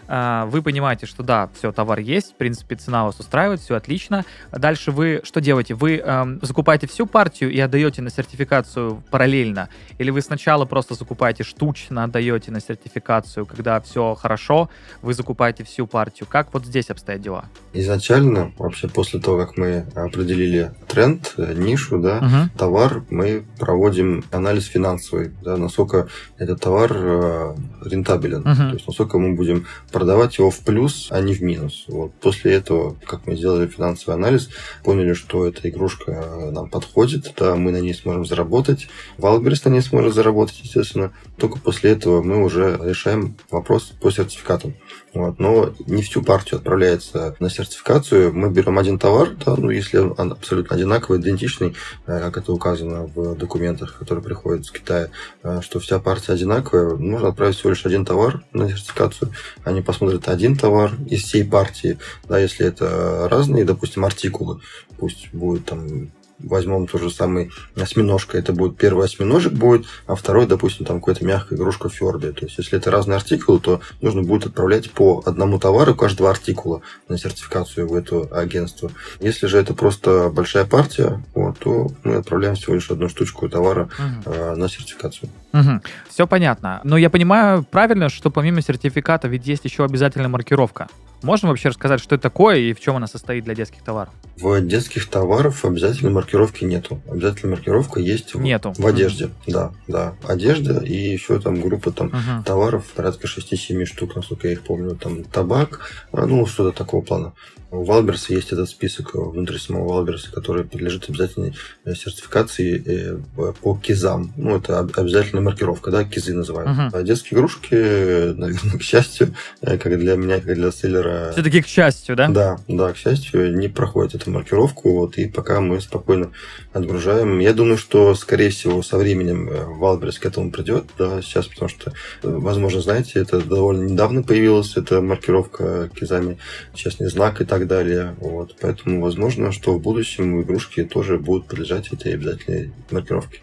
[0.07, 0.49] Uh-huh.
[0.49, 4.25] Вы понимаете, что да, все, товар есть, в принципе, цена вас устраивает, все отлично.
[4.51, 5.73] Дальше вы что делаете?
[5.73, 9.69] Вы э, закупаете всю партию и отдаете на сертификацию параллельно?
[9.97, 14.69] Или вы сначала просто закупаете штучно, отдаете на сертификацию, когда все хорошо,
[15.01, 16.27] вы закупаете всю партию.
[16.29, 17.45] Как вот здесь обстоят дела?
[17.73, 22.57] Изначально, вообще после того, как мы определили тренд, э, нишу, да, угу.
[22.57, 28.55] товар, мы проводим анализ финансовый, да, насколько этот товар э, рентабелен, угу.
[28.55, 31.85] то есть насколько мы будем продавать его в плюс, а не в минус.
[31.87, 32.13] Вот.
[32.15, 34.49] После этого, как мы сделали финансовый анализ,
[34.83, 39.69] поняли, что эта игрушка э, нам подходит, да, мы на ней сможем заработать, Wildberries на
[39.69, 44.75] ней сможет заработать, естественно, только после этого мы уже решаем вопрос по сертификатам.
[45.13, 45.39] Вот.
[45.39, 48.33] Но не всю партию отправляется на сертификацию.
[48.33, 51.75] Мы берем один товар, да, ну, если он абсолютно одинаковый, идентичный,
[52.07, 55.09] э, как это указано в документах, которые приходят из Китая,
[55.43, 59.31] э, что вся партия одинаковая, можно отправить всего лишь один товар на сертификацию.
[59.63, 64.61] Они посмотрят один товар из всей партии, да, если это разные, допустим, артикулы,
[64.97, 66.09] пусть будет там
[66.39, 71.25] возьмем тот же самый осьминожка, это будет первый осьминожек будет, а второй, допустим, там какая-то
[71.25, 72.31] мягкая игрушка Ферби.
[72.31, 76.81] То есть, если это разные артикулы, то нужно будет отправлять по одному товару каждого артикула
[77.07, 78.91] на сертификацию в это агентство.
[79.19, 83.89] Если же это просто большая партия, вот, то мы отправляем всего лишь одну штучку товара
[83.97, 84.33] угу.
[84.33, 85.29] э, на сертификацию.
[85.53, 85.81] Угу.
[86.09, 86.81] Все понятно.
[86.83, 90.87] Но я понимаю правильно, что помимо сертификата ведь есть еще обязательная маркировка.
[91.23, 94.13] Можно вообще рассказать, что это такое и в чем она состоит для детских товаров?
[94.37, 97.01] В детских товаров обязательной маркировки нету.
[97.09, 98.73] Обязательная маркировка есть нету.
[98.73, 99.25] В, в одежде.
[99.25, 99.51] Mm-hmm.
[99.51, 100.15] Да, да.
[100.27, 102.43] Одежда и еще там группа там mm-hmm.
[102.43, 104.95] товаров, порядка 6-7 штук, насколько я их помню.
[104.95, 105.81] Там табак,
[106.11, 107.33] а, ну, что-то такого плана.
[107.73, 111.55] У Wildberries а есть этот список внутри самого Wildberries а, который подлежит обязательной
[111.85, 114.31] э, сертификации э, по кизам.
[114.37, 116.69] Ну, это обязательная маркировка, да, кизы называют.
[116.69, 116.89] Uh-huh.
[116.93, 121.31] А детские игрушки, наверное, к счастью, э, как для меня, как для селлера...
[121.31, 122.27] Все-таки к счастью, да?
[122.27, 126.29] Да, да, к счастью, не проходит эту маркировку, вот, и пока мы спокойно
[126.73, 127.39] отгружаем.
[127.39, 129.49] Я думаю, что, скорее всего, со временем
[129.79, 135.01] Wildberries к этому придет, да, сейчас, потому что, возможно, знаете, это довольно недавно появилась эта
[135.01, 136.37] маркировка кизами,
[136.75, 138.15] честный знак и так так далее.
[138.19, 138.55] Вот.
[138.61, 143.39] Поэтому возможно, что в будущем игрушки тоже будут подлежать этой обязательной маркировке.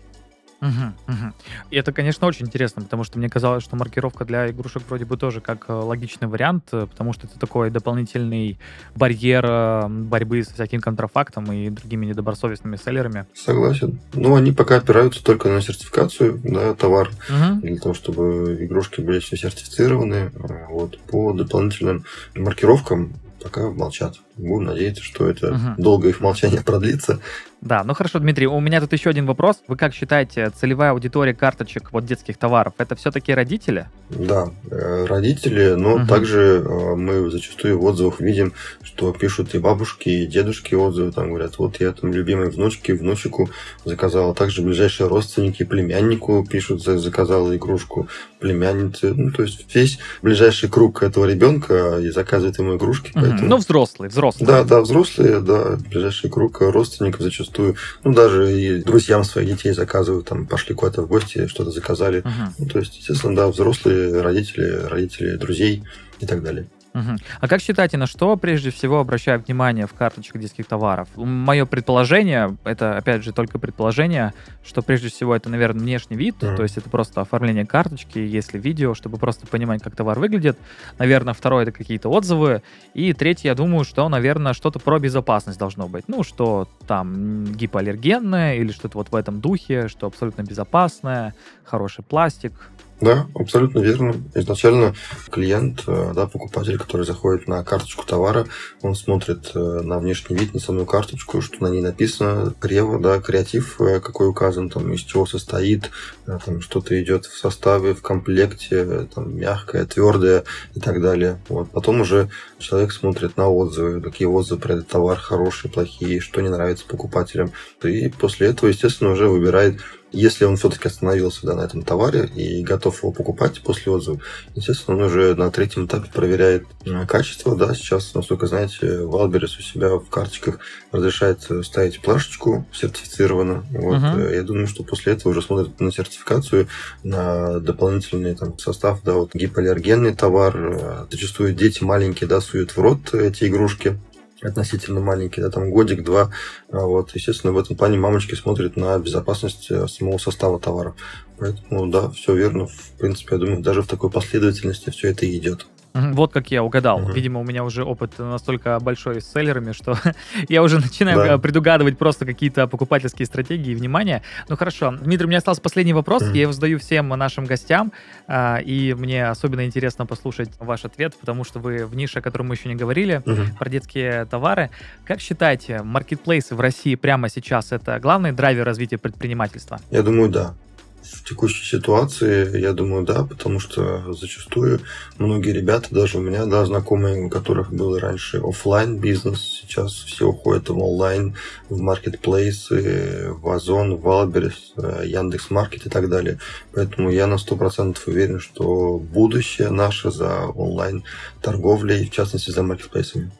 [0.61, 0.68] Угу,
[1.09, 1.33] угу.
[1.70, 5.16] И это, конечно, очень интересно, потому что мне казалось, что маркировка для игрушек вроде бы
[5.16, 8.59] тоже как э, логичный вариант, э, потому что это такой дополнительный
[8.94, 13.24] барьер э, борьбы с всяким контрафактом и другими недобросовестными селлерами.
[13.35, 14.00] Согласен.
[14.12, 17.61] Но они пока опираются только на сертификацию, да, товар, угу.
[17.62, 20.30] для того, чтобы игрушки были все сертифицированы.
[20.68, 22.04] Вот, по дополнительным
[22.35, 24.16] маркировкам пока молчат.
[24.37, 25.83] Будем надеяться, что это угу.
[25.83, 27.20] долго их молчание продлится.
[27.61, 29.62] Да, ну хорошо, Дмитрий, у меня тут еще один вопрос.
[29.68, 33.87] Вы как считаете, целевая аудитория карточек вот детских товаров, это все-таки родители?
[34.09, 36.07] Да, э, родители, но угу.
[36.07, 41.29] также э, мы зачастую в отзывах видим, что пишут и бабушки, и дедушки отзывы, там
[41.29, 43.51] говорят, вот я там любимой внучке, внучику
[43.85, 51.03] заказал, также ближайшие родственники, племяннику пишут, заказал игрушку, племяннице, ну то есть весь ближайший круг
[51.03, 53.11] этого ребенка и заказывает ему игрушки.
[53.11, 53.20] Угу.
[53.20, 53.49] Поэтому...
[53.51, 54.46] Ну взрослые, взрослые.
[54.46, 59.72] Да, да, взрослые, да, ближайший круг родственников зачастую зачастую, ну, даже и друзьям своих детей
[59.72, 62.22] заказывают, там, пошли куда-то в гости, что-то заказали.
[62.22, 62.52] Uh-huh.
[62.58, 65.84] Ну, то есть, естественно, да, взрослые родители, родители друзей
[66.20, 66.66] и так далее.
[66.94, 67.16] Угу.
[67.40, 71.09] А как считаете, на что прежде всего обращаю внимание в карточках детских товаров?
[71.16, 76.57] Мое предположение, это опять же только предположение, что прежде всего это, наверное, внешний вид, mm
[76.61, 80.59] то есть это просто оформление карточки, если видео, чтобы просто понимать, как товар выглядит.
[80.98, 82.62] Наверное, второе это какие-то отзывы.
[82.92, 86.05] И третье, я думаю, что, наверное, что-то про безопасность должно быть.
[86.09, 92.53] Ну, что там гипоаллергенное или что-то вот в этом духе, что абсолютно безопасное, хороший пластик,
[93.00, 94.14] да, абсолютно верно.
[94.34, 94.94] Изначально
[95.30, 98.46] клиент, э, да, покупатель, который заходит на карточку товара,
[98.82, 103.20] он смотрит э, на внешний вид, на саму карточку, что на ней написано, крево, да,
[103.20, 105.90] креатив, э, какой указан, там, из чего состоит,
[106.26, 111.40] там, что-то идет в составе, в комплекте, там, мягкое, твердое и так далее.
[111.48, 111.70] Вот.
[111.70, 116.48] Потом уже человек смотрит на отзывы, какие отзывы про этот товар хорошие, плохие, что не
[116.48, 117.52] нравится покупателям.
[117.82, 119.80] И после этого, естественно, уже выбирает
[120.12, 124.20] если он все-таки остановился да, на этом товаре и готов его покупать после отзыва,
[124.55, 127.57] естественно, он уже на третьем этапе проверяет э, качество.
[127.57, 130.59] Да, сейчас, насколько знаете, Wildberries у себя в карточках
[130.92, 133.64] разрешает ставить плашечку сертифицированно.
[133.70, 133.96] Вот.
[133.96, 134.35] Uh-huh.
[134.35, 136.68] Я думаю, что после этого уже смотрят на сертификацию,
[137.03, 140.57] на дополнительный там, состав, да, вот гипоаллергенный товар.
[140.57, 143.99] Э, зачастую дети маленькие, да, суют в рот эти игрушки
[144.42, 146.31] относительно маленький, да, там годик-два.
[146.70, 150.94] А вот, естественно, в этом плане мамочки смотрят на безопасность э, самого состава товара.
[151.38, 152.66] Поэтому, да, все верно.
[152.66, 155.66] В принципе, я думаю, даже в такой последовательности все это идет.
[155.94, 157.03] Вот как я угадал.
[157.03, 157.12] Угу.
[157.12, 159.96] Видимо, у меня уже опыт настолько большой с селлерами, что
[160.48, 161.38] я уже начинаю да.
[161.38, 164.22] предугадывать просто какие-то покупательские стратегии и внимание.
[164.48, 166.22] Ну хорошо, Дмитрий, у меня остался последний вопрос.
[166.22, 166.35] Угу.
[166.35, 167.92] Я его задаю всем нашим гостям,
[168.26, 172.44] а, и мне особенно интересно послушать ваш ответ, потому что вы в нише, о которой
[172.44, 173.42] мы еще не говорили, угу.
[173.59, 174.70] про детские товары.
[175.05, 179.81] Как считаете, маркетплейсы в России прямо сейчас это главный драйвер развития предпринимательства?
[179.90, 180.55] Я думаю, да
[181.02, 184.80] в текущей ситуации, я думаю, да, потому что зачастую
[185.18, 190.28] многие ребята, даже у меня, да, знакомые, у которых был раньше офлайн бизнес, сейчас все
[190.28, 191.34] уходят в онлайн,
[191.68, 196.38] в маркетплейсы, в Озон, в Wildberries, Яндекс Маркет и так далее.
[196.72, 201.04] Поэтому я на сто процентов уверен, что будущее наше за онлайн
[201.42, 203.30] торговлей, в частности за маркетплейсами.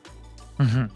[0.59, 0.91] Угу.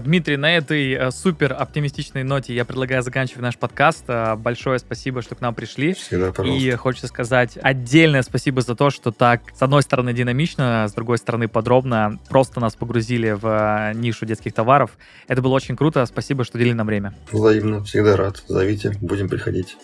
[0.00, 4.04] Дмитрий, на этой э, супер оптимистичной ноте я предлагаю заканчивать наш подкаст.
[4.08, 5.94] Э, большое спасибо, что к нам пришли.
[5.94, 6.66] Всегда, пожалуйста.
[6.66, 11.18] И хочется сказать отдельное спасибо за то, что так, с одной стороны, динамично, с другой
[11.18, 14.92] стороны, подробно просто нас погрузили в нишу детских товаров.
[15.28, 16.04] Это было очень круто.
[16.06, 17.14] Спасибо, что уделили нам время.
[17.30, 17.82] Взаимно.
[17.84, 18.42] Всегда рад.
[18.48, 18.92] Зовите.
[19.00, 19.76] Будем приходить.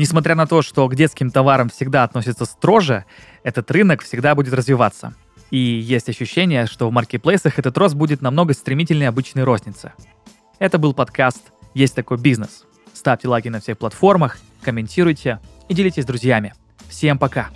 [0.00, 3.04] Несмотря на то, что к детским товарам всегда относятся строже,
[3.42, 5.12] этот рынок всегда будет развиваться.
[5.50, 9.92] И есть ощущение, что в маркетплейсах этот рост будет намного стремительнее обычной розницы.
[10.58, 12.64] Это был подкаст «Есть такой бизнес».
[12.94, 15.38] Ставьте лайки на всех платформах, комментируйте
[15.68, 16.54] и делитесь с друзьями.
[16.88, 17.50] Всем пока!